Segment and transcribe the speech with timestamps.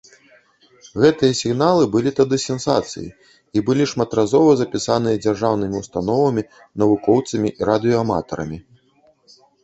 [1.01, 3.09] Гэтыя сігналы былі тады сенсацыяй,
[3.59, 6.43] і былі шматразова запісаныя дзяржаўнымі ўстановамі,
[6.85, 8.59] навукоўцамі і радыёаматарамі.